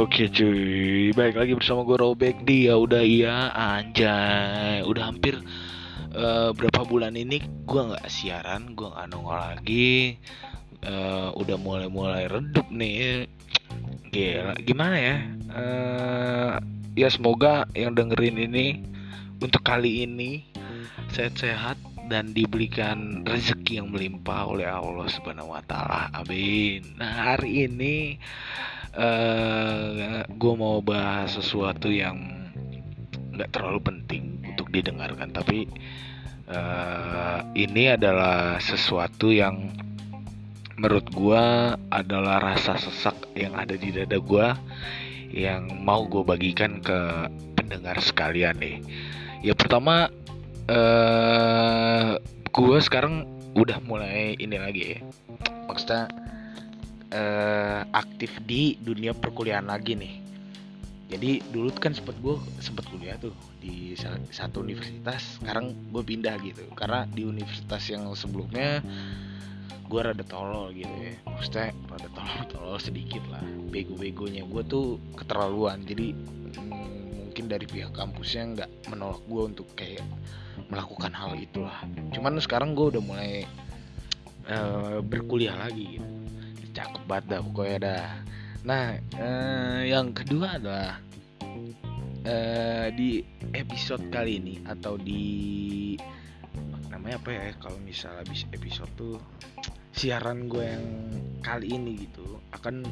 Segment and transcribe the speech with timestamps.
[0.00, 5.36] Oke cuy, baik lagi bersama gue Robek dia udah iya anjay, udah hampir
[6.16, 10.16] uh, berapa bulan ini gue nggak siaran, gue nggak nongol lagi,
[10.88, 13.28] uh, udah mulai-mulai redup nih,
[14.08, 15.16] gila gimana ya?
[15.52, 16.52] Uh,
[16.96, 18.80] ya semoga yang dengerin ini
[19.44, 20.48] untuk kali ini
[21.12, 21.76] sehat-sehat
[22.08, 26.08] dan diberikan rezeki yang melimpah oleh Allah Subhanahu wa taala.
[26.16, 26.88] Amin.
[26.96, 28.16] Nah, hari ini
[28.96, 32.18] uh, eh, gue mau bahas sesuatu yang
[33.34, 35.70] nggak terlalu penting untuk didengarkan, tapi
[36.50, 39.70] uh, ini adalah sesuatu yang
[40.80, 41.44] menurut gue
[41.92, 44.46] adalah rasa sesak yang ada di dada gue
[45.30, 48.80] yang mau gue bagikan ke pendengar sekalian nih.
[49.44, 50.10] Ya pertama
[50.70, 52.10] uh, eh,
[52.50, 54.98] gue sekarang udah mulai ini lagi ya
[55.66, 56.06] maksudnya
[57.14, 60.14] uh, aktif di dunia perkuliahan lagi nih.
[61.10, 63.98] Jadi dulu kan sempet gue sempet kuliah tuh di
[64.30, 66.62] satu universitas sekarang gue pindah gitu.
[66.78, 68.78] Karena di universitas yang sebelumnya
[69.90, 71.18] gue rada tolol gitu ya.
[71.26, 73.42] Maksudnya rada tolol tolol sedikit lah.
[73.74, 75.82] Bego begonya gue tuh keterlaluan.
[75.82, 80.06] Jadi hmm, mungkin dari pihak kampusnya nggak menolak gue untuk kayak
[80.70, 81.74] melakukan hal itulah.
[82.14, 83.42] Cuman sekarang gue udah mulai
[84.46, 86.20] uh, berkuliah lagi gitu
[86.72, 88.08] cakep banget dah pokoknya dah.
[88.66, 88.84] Nah
[89.16, 91.00] uh, yang kedua adalah
[92.26, 93.24] uh, di
[93.56, 95.96] episode kali ini atau di
[96.90, 99.16] namanya apa ya kalau misalnya habis episode tuh
[99.90, 100.86] siaran gue yang
[101.40, 102.84] kali ini gitu akan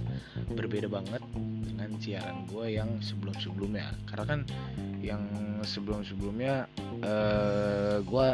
[0.57, 3.95] berbeda banget dengan siaran gue yang sebelum-sebelumnya.
[4.09, 4.41] Karena kan
[4.99, 5.23] yang
[5.63, 6.67] sebelum-sebelumnya
[7.05, 8.29] uh, gue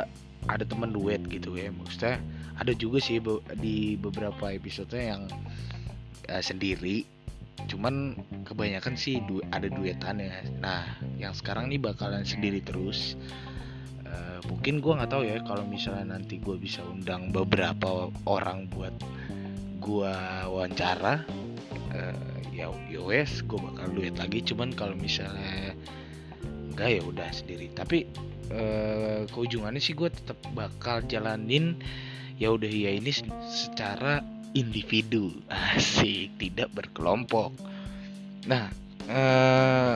[0.49, 2.21] ada temen duet gitu ya maksudnya
[2.61, 3.19] ada juga sih
[3.59, 5.27] di beberapa episode yang
[6.31, 7.05] uh, sendiri
[7.65, 10.61] cuman kebanyakan sih du ada duetannya.
[10.61, 10.85] Nah
[11.17, 13.17] yang sekarang nih bakalan sendiri terus
[14.05, 18.93] uh, mungkin gue nggak tahu ya kalau misalnya nanti gue bisa undang beberapa orang buat
[19.81, 20.15] gue
[20.51, 21.25] wawancara
[21.95, 25.73] uh, ya yowes gue bakal duet lagi cuman kalau misalnya
[26.75, 27.71] enggak ya udah sendiri.
[27.73, 28.05] Tapi
[28.55, 31.79] uh, keujungannya sih gue tetap bakal jalanin
[32.39, 33.11] ya udah ya ini
[33.51, 34.23] secara
[34.55, 35.35] individu.
[35.75, 37.51] Asik tidak berkelompok.
[38.47, 38.71] Nah
[39.11, 39.95] uh,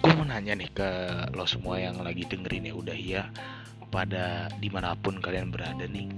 [0.00, 0.90] gue mau nanya nih ke
[1.36, 3.22] lo semua yang lagi dengerin ya udah ya
[3.92, 6.08] pada di mana pun kalian berada nih.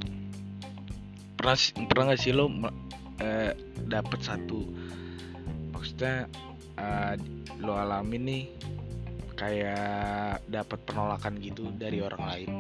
[1.39, 3.53] Pernah pernah gak sih lo uh,
[3.87, 4.67] dapet satu
[5.71, 6.27] maksudnya
[6.79, 7.15] uh,
[7.63, 8.45] lo alamin nih
[9.39, 12.51] kayak dapat penolakan gitu dari orang lain.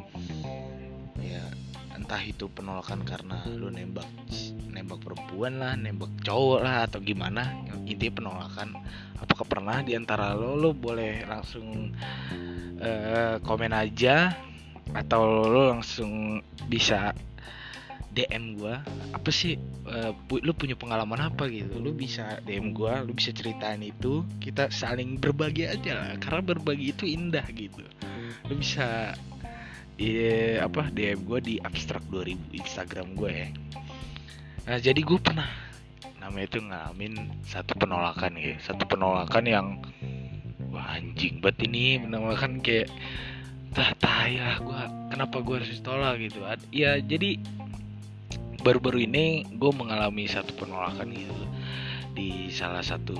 [1.19, 1.43] Ya
[1.99, 4.06] entah itu penolakan karena lo nembak
[4.71, 7.50] nembak perempuan lah nembak cowok lah atau gimana
[7.83, 8.69] intinya penolakan.
[9.19, 11.91] Apakah pernah di antara lo lo boleh langsung
[12.78, 14.31] uh, komen aja
[14.94, 16.38] atau lo langsung
[16.71, 17.12] bisa
[18.19, 18.75] DM gue
[19.15, 19.55] apa sih
[19.87, 20.11] uh,
[20.43, 21.79] lu punya pengalaman apa gitu?
[21.79, 26.91] Lu bisa DM gue lu bisa ceritain itu kita saling berbagi aja lah karena berbagi
[26.91, 27.87] itu indah gitu.
[28.51, 29.15] Lu bisa
[29.95, 33.49] ya apa DM gue di abstrak 2000 Instagram gue ya.
[34.67, 35.47] Nah jadi gue pernah
[36.19, 37.15] namanya itu ngalamin
[37.47, 39.67] satu penolakan ya satu penolakan yang
[40.75, 42.91] wah anjing banget ini penolakan kayak
[43.79, 44.83] tah ya gue
[45.15, 46.43] kenapa gue harus tolak gitu.
[46.75, 47.39] Ya jadi
[48.69, 51.33] baru-baru ini gue mengalami satu penolakan gitu.
[52.12, 53.17] Di salah satu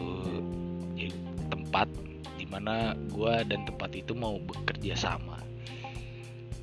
[0.93, 1.09] ya,
[1.49, 1.89] tempat
[2.37, 5.41] di mana gue dan tempat itu mau bekerja sama.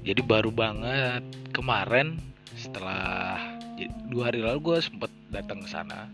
[0.06, 2.22] Jadi baru banget kemarin
[2.54, 3.42] setelah
[4.06, 6.06] dua hari lalu gue sempat datang ke sana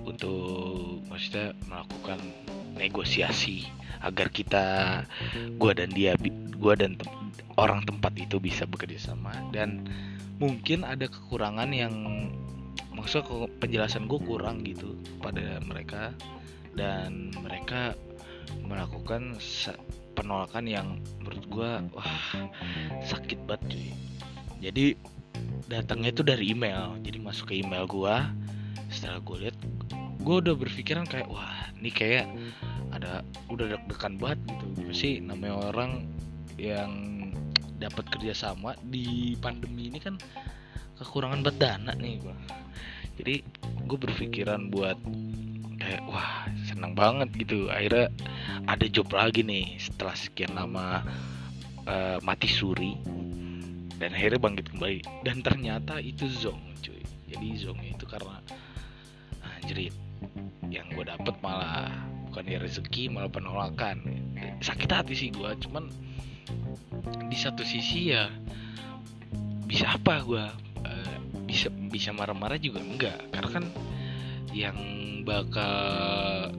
[0.00, 2.16] untuk maksudnya melakukan
[2.80, 3.68] negosiasi
[4.00, 4.64] agar kita
[5.60, 7.12] gue dan dia gue dan tem
[7.60, 9.36] orang tempat itu bisa bekerja sama.
[9.52, 9.84] Dan
[10.40, 11.94] mungkin ada kekurangan yang
[12.96, 13.22] maksud
[13.60, 16.16] penjelasan gue kurang gitu pada mereka.
[16.74, 17.92] Dan mereka
[18.64, 19.36] melakukan
[20.16, 20.88] penolakan yang
[21.22, 22.24] menurut gue wah
[23.04, 23.90] sakit banget cuy.
[24.60, 24.84] Jadi
[25.68, 26.96] datangnya itu dari email.
[27.04, 28.16] Jadi masuk ke email gue
[28.90, 29.56] setelah gue lihat
[30.20, 32.26] gue udah berpikiran kayak wah ini kayak
[32.90, 34.66] ada udah deg-degan banget gitu.
[34.94, 36.06] Sih namanya orang
[36.60, 37.19] yang
[37.80, 40.20] dapat kerjasama di pandemi ini kan
[41.00, 42.36] kekurangan buat dana nih gue
[43.20, 43.44] jadi
[43.88, 44.96] gue berpikiran buat
[45.76, 47.68] kayak wah senang banget gitu.
[47.68, 48.08] Akhirnya
[48.64, 51.04] ada job lagi nih setelah sekian lama
[51.84, 52.96] uh, mati suri
[54.00, 54.98] dan akhirnya bangkit kembali.
[55.20, 57.04] Dan ternyata itu zong cuy.
[57.28, 58.40] Jadi zong itu karena
[59.60, 59.92] anjrit
[60.72, 61.92] yang gue dapet malah
[62.28, 64.00] bukan ya rezeki malah penolakan.
[64.64, 65.92] Sakit hati sih gue cuman
[67.28, 68.28] di satu sisi ya
[69.64, 70.44] bisa apa gue
[70.82, 71.16] uh,
[71.46, 73.18] bisa bisa marah-marah juga enggak.
[73.30, 73.64] Karena kan
[74.50, 74.78] yang
[75.22, 75.74] bakal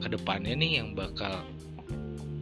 [0.00, 1.44] ke depannya nih yang bakal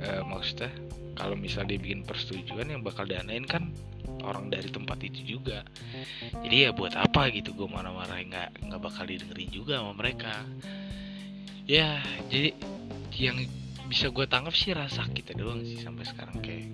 [0.05, 0.71] uh, maksudnya
[1.19, 3.75] kalau misalnya dia bikin persetujuan yang bakal danain kan
[4.25, 5.65] orang dari tempat itu juga.
[6.45, 10.33] Jadi ya buat apa gitu gue marah-marah nggak nggak bakal didengerin juga sama mereka.
[11.69, 12.01] Ya
[12.31, 12.57] jadi
[13.17, 13.37] yang
[13.91, 16.71] bisa gue tangkap sih rasa kita doang sih sampai sekarang kayak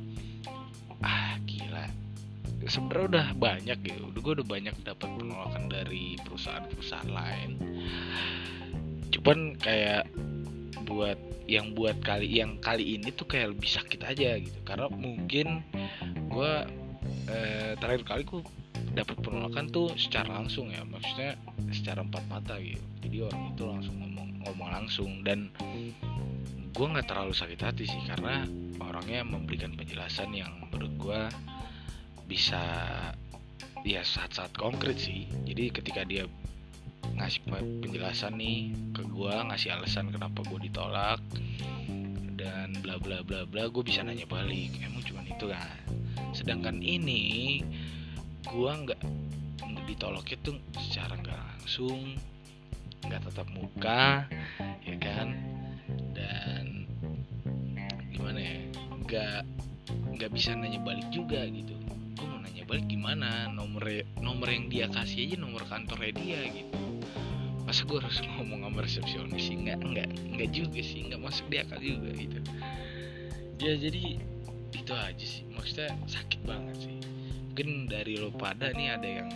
[1.03, 1.87] ah gila.
[2.67, 7.51] Sebenarnya udah banyak ya udah gue udah banyak dapat penolakan dari perusahaan-perusahaan lain.
[9.13, 10.09] Cuman kayak
[10.87, 14.59] buat yang buat kali yang kali ini tuh kayak lebih sakit aja gitu.
[14.67, 15.63] Karena mungkin
[16.27, 16.53] gue
[17.31, 18.43] eh, terakhir kali gue
[18.97, 21.37] dapat penolakan tuh secara langsung ya maksudnya
[21.71, 22.83] secara empat mata gitu.
[23.07, 25.11] Jadi orang itu langsung ngomong ngomong langsung.
[25.23, 25.55] Dan
[26.77, 28.45] gue nggak terlalu sakit hati sih karena
[28.81, 31.21] orangnya memberikan penjelasan yang menurut gue
[32.27, 32.63] bisa
[33.87, 35.31] ya saat-saat konkret sih.
[35.47, 36.27] Jadi ketika dia
[37.15, 37.47] ngasih
[37.85, 41.23] penjelasan nih ke gue ngasih alasan kenapa gue ditolak
[42.35, 44.75] dan bla bla bla bla gue bisa nanya balik.
[44.83, 45.79] Emang cuma itu kan.
[46.35, 47.63] Sedangkan ini
[48.47, 49.01] gue nggak
[49.87, 52.19] ditolak itu secara nggak langsung
[53.07, 54.27] nggak tatap muka
[54.83, 55.35] ya kan
[59.07, 59.47] nggak
[60.19, 61.79] nggak bisa nanya balik juga gitu.
[62.19, 63.47] Gue mau nanya balik gimana?
[63.55, 63.87] Nomor
[64.19, 66.75] nomor yang dia kasih aja nomor kantornya dia gitu.
[67.63, 69.55] Masa gue harus ngomong sama resepsionis sih?
[69.55, 71.07] Nggak nggak nggak juga sih.
[71.07, 72.41] Nggak masuk di akal juga gitu.
[73.63, 74.19] Ya jadi
[74.75, 75.47] itu aja sih.
[75.55, 76.97] Maksudnya sakit banget sih.
[77.55, 79.31] Mungkin dari lo pada nih ada yang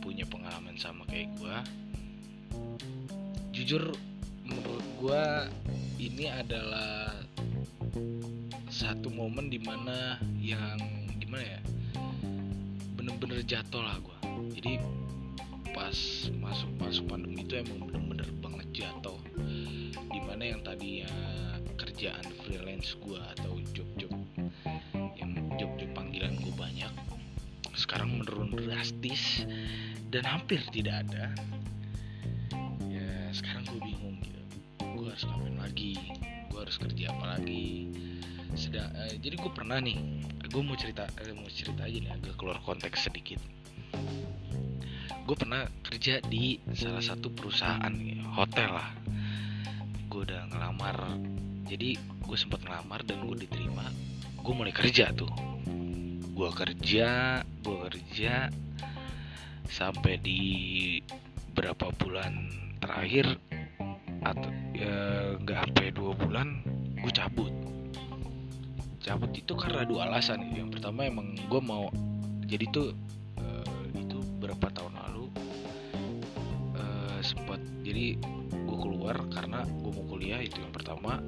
[0.00, 1.56] punya pengalaman sama kayak gue
[3.54, 3.94] jujur
[4.42, 5.24] menurut gue
[6.02, 7.14] ini adalah
[8.82, 10.74] satu momen di mana yang
[11.22, 11.60] gimana ya
[12.98, 14.18] bener-bener jatuh lah gue
[14.58, 14.82] jadi
[15.72, 15.96] pas
[16.42, 19.16] masuk masuk pandemi itu emang bener-bener banget jatuh.
[20.12, 21.14] Di mana yang tadi ya
[21.80, 24.12] kerjaan freelance gue atau job-job
[25.16, 26.92] yang job-job panggilan gue banyak
[27.72, 29.48] sekarang menurun drastis
[30.12, 31.32] dan hampir tidak ada.
[32.92, 34.42] Ya sekarang gue bingung gitu
[34.84, 35.96] gue harus ngapain lagi?
[36.52, 37.88] Gue harus kerja apa lagi
[38.52, 39.96] sedang eh, jadi gue pernah nih
[40.52, 43.40] gue mau cerita eh, mau cerita aja nih agak keluar konteks sedikit.
[45.22, 47.94] Gue pernah kerja di salah satu perusahaan
[48.36, 48.90] hotel lah.
[50.12, 51.16] Gue udah ngelamar
[51.64, 53.88] jadi gue sempat ngelamar dan gue diterima
[54.42, 55.32] gue mulai kerja tuh.
[56.36, 58.52] Gue kerja gue kerja
[59.72, 60.40] sampai di
[61.56, 62.52] berapa bulan
[62.84, 63.40] terakhir
[64.20, 64.96] atau ya
[65.40, 66.60] nggak sampai dua bulan
[67.00, 67.71] gue cabut
[69.02, 71.90] cabut itu karena dua alasan yang pertama emang gue mau
[72.46, 72.94] jadi tuh
[74.42, 75.30] beberapa tahun lalu
[76.74, 78.18] uh, sempat jadi
[78.50, 81.22] gue keluar karena gue mau kuliah itu yang pertama.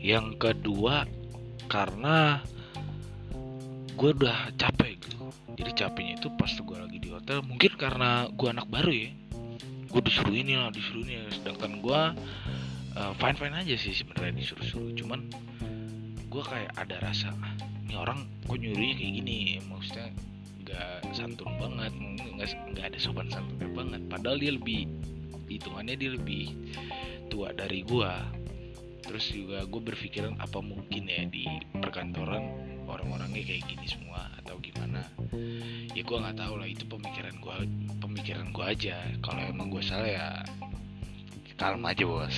[0.00, 1.04] Yang kedua
[1.68, 2.40] karena
[3.92, 5.28] gue udah capek gitu.
[5.52, 9.12] Jadi capeknya itu pas gue lagi di hotel mungkin karena gue anak baru ya.
[9.92, 12.00] Gue disuruh ini lah disuruh ini sedangkan gue
[12.96, 15.28] uh, fine fine aja sih sebenarnya disuruh suruh cuman
[16.28, 17.32] gue kayak ada rasa
[17.88, 19.38] ini orang gue nyuri kayak gini?
[19.64, 20.08] Maksudnya
[20.68, 21.92] nggak santun banget
[22.72, 24.00] nggak ada sopan santunnya banget.
[24.12, 24.84] Padahal dia lebih
[25.48, 26.52] hitungannya dia lebih
[27.32, 28.28] tua dari gua.
[29.08, 31.48] Terus juga gue berpikiran apa mungkin ya di
[31.80, 32.44] perkantoran
[32.84, 35.00] orang-orangnya kayak gini semua atau gimana?
[35.96, 37.56] Ya gue nggak tahu lah itu pemikiran gue
[38.04, 39.00] pemikiran gue aja.
[39.24, 40.28] Kalau emang gue salah ya
[41.58, 42.36] kalem aja bos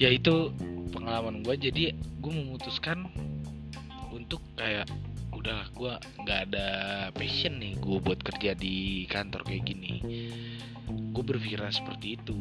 [0.00, 0.48] ya itu
[0.96, 3.04] pengalaman gue jadi gue memutuskan
[4.08, 4.88] untuk kayak
[5.36, 5.92] udah gue
[6.24, 6.68] nggak ada
[7.12, 10.00] passion nih gue buat kerja di kantor kayak gini.
[10.88, 12.36] Gue berpikiran seperti itu.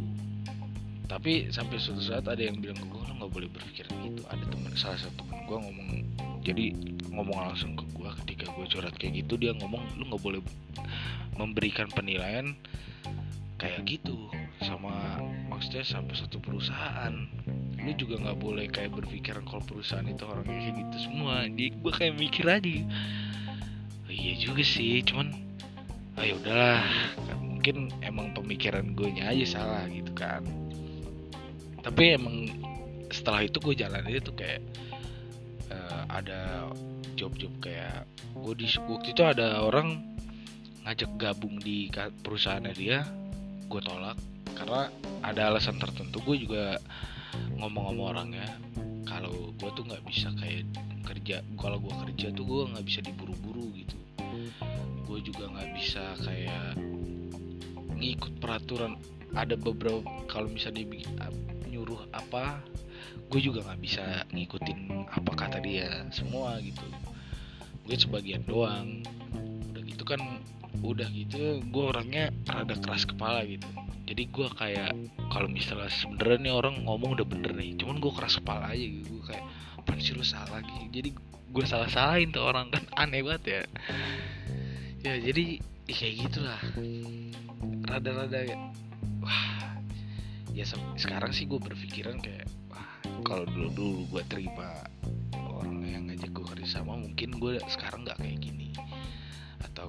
[1.10, 4.24] Tapi sampai suatu saat ada yang bilang ke gue lo nggak boleh berpikir gitu.
[4.32, 5.90] Ada teman salah satu teman gue ngomong
[6.40, 6.66] jadi
[7.12, 10.42] ngomong langsung ke gue ketika gue curhat kayak gitu dia ngomong lo nggak boleh
[11.36, 12.56] memberikan penilaian
[13.60, 17.14] kayak gitu sama maksudnya sampai satu perusahaan.
[17.80, 21.48] Lu juga nggak boleh kayak berpikiran kalau perusahaan itu orangnya kayak gitu semua.
[21.48, 22.76] Di gue kayak mikir aja
[24.08, 25.32] oh, iya juga sih cuman
[26.20, 26.86] ayo ya udahlah.
[27.40, 30.44] Mungkin emang pemikiran gue nya aja salah gitu kan.
[31.80, 32.48] Tapi emang
[33.10, 34.60] setelah itu gue jalan itu kayak
[35.72, 36.68] uh, ada
[37.16, 40.04] job-job kayak gue di waktu itu ada orang
[40.88, 41.88] ngajak gabung di
[42.24, 43.08] perusahaannya dia.
[43.70, 44.18] Gue tolak
[44.60, 44.92] karena
[45.24, 46.76] ada alasan tertentu gue juga
[47.56, 48.48] ngomong sama orangnya
[49.08, 50.68] kalau gue tuh nggak bisa kayak
[51.08, 53.98] kerja kalau gue kerja tuh gue nggak bisa diburu-buru gitu.
[55.10, 56.78] Gue juga nggak bisa kayak
[57.98, 59.00] ngikut peraturan.
[59.34, 61.18] Ada beberapa kalau bisa dibikin
[61.70, 62.62] nyuruh apa
[63.30, 66.86] gue juga nggak bisa ngikutin apa kata dia semua gitu.
[67.88, 69.02] Gue sebagian doang.
[69.74, 70.39] Udah gitu kan
[70.80, 73.68] udah gitu gue orangnya rada keras kepala gitu.
[74.10, 74.92] Jadi gue kayak
[75.30, 79.08] kalau misalnya sebenernya nih orang ngomong udah bener nih cuman gue keras kepala aja gitu.
[79.20, 79.46] Gue kayak
[79.80, 80.60] apa sih lu salah?
[80.64, 80.86] Gitu.
[80.90, 81.10] Jadi
[81.50, 83.62] gue salah salahin tuh orang kan aneh banget ya.
[85.06, 86.62] Ya jadi ya kayak gitulah.
[87.86, 88.58] Rada-rada ya
[89.24, 89.76] wah
[90.56, 90.66] ya
[91.00, 94.84] sekarang sih gue berpikiran kayak wah kalau dulu dulu gue terima
[95.36, 98.59] orang yang ngajak gue kerja sama mungkin gue sekarang nggak kayak gini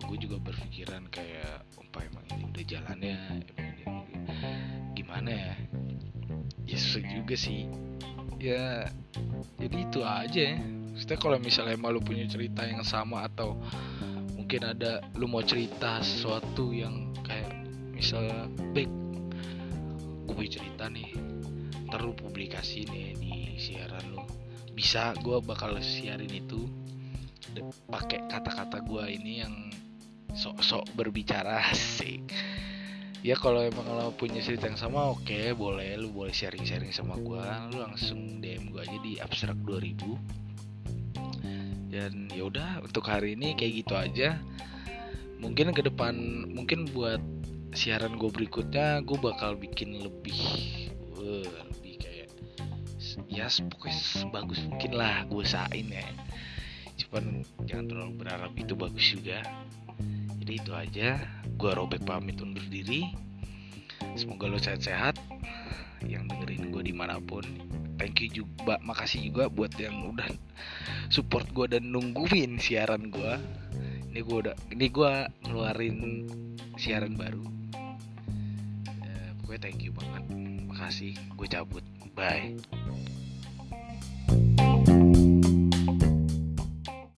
[0.06, 3.16] gue juga berpikiran kayak apa emang ini udah jalannya
[4.94, 5.54] gimana ya?
[6.64, 7.66] Ya susah juga sih.
[8.40, 8.88] Ya
[9.60, 10.42] jadi itu aja.
[10.54, 10.58] Ya
[11.00, 13.56] Maksudnya kalau misalnya emang lu punya cerita yang sama atau
[14.36, 17.56] mungkin ada lu mau cerita sesuatu yang kayak
[17.94, 18.44] misalnya
[18.76, 18.90] baik
[20.28, 21.14] gue punya cerita nih
[21.88, 24.22] ntar lu publikasi nih di siaran lu.
[24.76, 26.68] Bisa gue bakal siarin itu
[27.88, 29.54] pakai kata-kata gue ini yang
[30.34, 31.62] sok-sok berbicara
[31.96, 32.22] sih.
[33.20, 35.92] Ya kalau emang lo punya cerita yang sama oke okay, boleh.
[36.00, 40.40] Lu boleh sharing-sharing sama gue lu langsung DM gue aja di abstrak 2000
[41.90, 44.40] dan ya udah untuk hari ini kayak gitu aja.
[45.36, 46.14] Mungkin ke depan
[46.48, 47.20] mungkin buat
[47.76, 50.40] siaran gue berikutnya gue bakal bikin lebih
[51.18, 51.44] uh,
[51.76, 52.28] lebih kayak
[53.28, 56.08] ya pokoknya sebagus mungkin lah gue sain ya.
[57.04, 59.44] Cuman jangan terlalu berharap itu bagus juga
[60.40, 61.08] jadi itu aja.
[61.60, 63.12] Gue robek pamit undur diri.
[64.16, 65.20] Semoga lo sehat-sehat.
[66.08, 67.44] Yang dengerin gue di mana pun.
[68.00, 70.24] Thank you juga makasih juga buat yang udah
[71.12, 73.32] support gue dan nungguin siaran gue
[74.10, 75.12] ini gue udah ini gue
[75.46, 75.98] ngeluarin
[76.74, 77.44] siaran baru.
[79.04, 80.24] Ya, pokoknya thank you banget.
[80.66, 81.84] Makasih gue cabut.
[82.16, 82.58] Bye